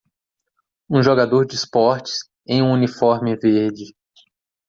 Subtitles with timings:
[0.89, 3.95] Um jogador de esportes em um uniforme verde.